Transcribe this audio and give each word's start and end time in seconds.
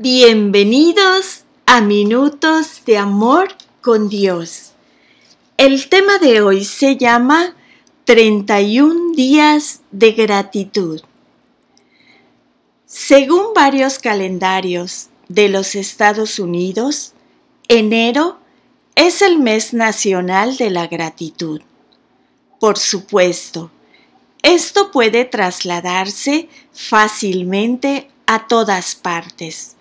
Bienvenidos 0.00 1.42
a 1.66 1.80
Minutos 1.80 2.82
de 2.86 2.98
Amor 2.98 3.48
con 3.80 4.08
Dios. 4.08 4.70
El 5.56 5.88
tema 5.88 6.18
de 6.18 6.40
hoy 6.40 6.64
se 6.64 6.96
llama 6.96 7.56
31 8.04 9.16
días 9.16 9.80
de 9.90 10.12
gratitud. 10.12 11.00
Según 12.86 13.46
varios 13.56 13.98
calendarios 13.98 15.08
de 15.26 15.48
los 15.48 15.74
Estados 15.74 16.38
Unidos, 16.38 17.14
enero 17.66 18.38
es 18.94 19.20
el 19.20 19.40
mes 19.40 19.74
nacional 19.74 20.56
de 20.58 20.70
la 20.70 20.86
gratitud. 20.86 21.60
Por 22.60 22.78
supuesto, 22.78 23.72
esto 24.44 24.92
puede 24.92 25.24
trasladarse 25.24 26.48
fácilmente 26.72 28.08
a 28.26 28.46
todas 28.46 28.94
partes 28.94 29.74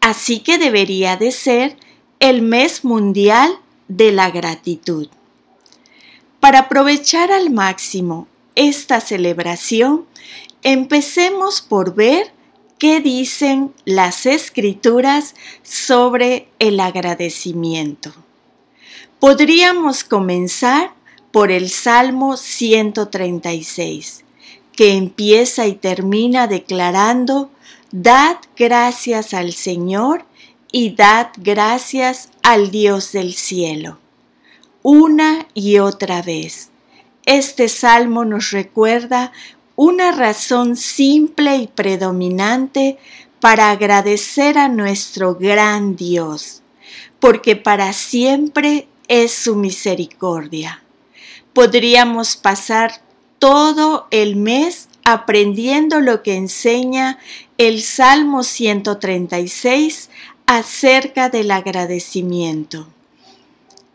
Así 0.00 0.40
que 0.40 0.58
debería 0.58 1.16
de 1.16 1.30
ser 1.30 1.76
el 2.18 2.42
mes 2.42 2.84
mundial 2.84 3.58
de 3.88 4.12
la 4.12 4.30
gratitud. 4.30 5.08
Para 6.40 6.60
aprovechar 6.60 7.30
al 7.32 7.50
máximo 7.50 8.26
esta 8.54 9.00
celebración, 9.00 10.06
empecemos 10.62 11.60
por 11.60 11.94
ver 11.94 12.32
qué 12.78 13.00
dicen 13.00 13.74
las 13.84 14.24
escrituras 14.24 15.34
sobre 15.62 16.48
el 16.58 16.80
agradecimiento. 16.80 18.12
Podríamos 19.18 20.02
comenzar 20.02 20.94
por 21.30 21.50
el 21.50 21.68
Salmo 21.68 22.38
136, 22.38 24.24
que 24.72 24.92
empieza 24.94 25.66
y 25.66 25.74
termina 25.74 26.46
declarando 26.46 27.50
Dad 27.92 28.36
gracias 28.56 29.34
al 29.34 29.52
Señor 29.52 30.24
y 30.70 30.90
dad 30.90 31.30
gracias 31.38 32.30
al 32.40 32.70
Dios 32.70 33.10
del 33.10 33.34
cielo. 33.34 33.98
Una 34.82 35.48
y 35.54 35.78
otra 35.78 36.22
vez. 36.22 36.70
Este 37.26 37.68
salmo 37.68 38.24
nos 38.24 38.52
recuerda 38.52 39.32
una 39.74 40.12
razón 40.12 40.76
simple 40.76 41.56
y 41.56 41.66
predominante 41.66 42.96
para 43.40 43.72
agradecer 43.72 44.56
a 44.56 44.68
nuestro 44.68 45.34
gran 45.34 45.96
Dios, 45.96 46.62
porque 47.18 47.56
para 47.56 47.92
siempre 47.92 48.86
es 49.08 49.32
su 49.32 49.56
misericordia. 49.56 50.84
Podríamos 51.52 52.36
pasar 52.36 53.02
todo 53.40 54.06
el 54.12 54.36
mes 54.36 54.90
aprendiendo 55.04 56.00
lo 56.00 56.22
que 56.22 56.36
enseña 56.36 57.18
el 57.60 57.82
Salmo 57.82 58.42
136 58.42 60.08
acerca 60.46 61.28
del 61.28 61.50
agradecimiento. 61.50 62.88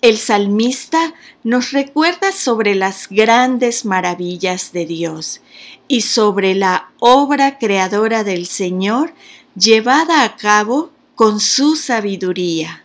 El 0.01 0.19
salmista 0.19 1.15
nos 1.43 1.71
recuerda 1.71 2.31
sobre 2.31 2.75
las 2.75 3.09
grandes 3.09 3.83
maravillas 3.83 4.71
de 4.71 4.85
Dios 4.85 5.41
y 5.87 6.01
sobre 6.01 6.53
la 6.53 6.91
obra 6.99 7.57
creadora 7.57 8.23
del 8.23 8.45
Señor 8.45 9.15
llevada 9.55 10.23
a 10.23 10.35
cabo 10.35 10.91
con 11.15 11.39
su 11.39 11.75
sabiduría. 11.75 12.83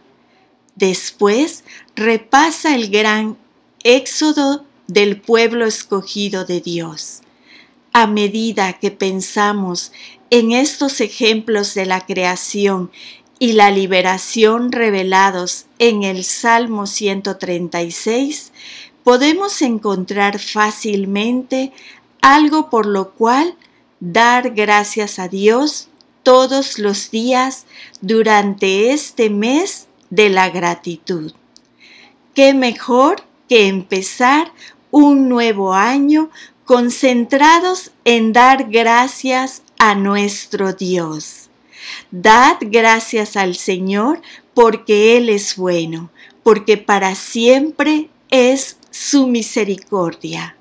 Después 0.76 1.62
repasa 1.94 2.74
el 2.74 2.88
gran 2.88 3.36
éxodo 3.82 4.64
del 4.86 5.20
pueblo 5.20 5.66
escogido 5.66 6.46
de 6.46 6.62
Dios 6.62 7.20
a 7.92 8.06
medida 8.06 8.74
que 8.74 8.90
pensamos 8.90 9.92
en 10.30 10.52
estos 10.52 11.00
ejemplos 11.00 11.74
de 11.74 11.86
la 11.86 12.06
creación 12.06 12.90
y 13.38 13.52
la 13.52 13.70
liberación 13.70 14.70
revelados 14.70 15.66
en 15.78 16.02
el 16.02 16.24
Salmo 16.24 16.86
136, 16.86 18.52
podemos 19.02 19.62
encontrar 19.62 20.38
fácilmente 20.38 21.72
algo 22.20 22.70
por 22.70 22.86
lo 22.86 23.12
cual 23.12 23.56
dar 23.98 24.50
gracias 24.50 25.18
a 25.18 25.28
Dios 25.28 25.88
todos 26.22 26.78
los 26.78 27.10
días 27.10 27.66
durante 28.00 28.92
este 28.92 29.30
mes 29.30 29.88
de 30.10 30.28
la 30.28 30.50
gratitud. 30.50 31.32
¿Qué 32.34 32.54
mejor 32.54 33.24
que 33.48 33.66
empezar 33.66 34.52
un 34.90 35.28
nuevo 35.28 35.72
año 35.74 36.30
concentrados 36.70 37.90
en 38.04 38.32
dar 38.32 38.70
gracias 38.70 39.64
a 39.80 39.96
nuestro 39.96 40.72
Dios. 40.72 41.50
Dad 42.12 42.58
gracias 42.60 43.36
al 43.36 43.56
Señor 43.56 44.22
porque 44.54 45.16
Él 45.16 45.30
es 45.30 45.56
bueno, 45.56 46.12
porque 46.44 46.76
para 46.76 47.16
siempre 47.16 48.08
es 48.30 48.78
su 48.92 49.26
misericordia. 49.26 50.54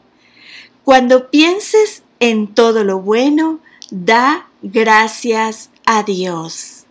Cuando 0.83 1.29
pienses 1.29 2.01
en 2.19 2.55
todo 2.55 2.83
lo 2.83 3.01
bueno, 3.01 3.59
da 3.91 4.49
gracias 4.63 5.69
a 5.85 6.01
Dios. 6.01 6.85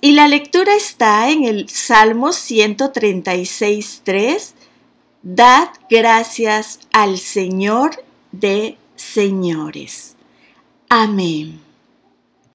Y 0.00 0.10
la 0.10 0.26
lectura 0.26 0.74
está 0.74 1.30
en 1.30 1.44
el 1.44 1.68
Salmo 1.68 2.30
136.3. 2.30 4.54
Dad 5.22 5.68
gracias 5.88 6.80
al 6.90 7.18
Señor 7.18 8.02
de 8.40 8.76
señores. 8.96 10.16
Amén. 10.88 11.60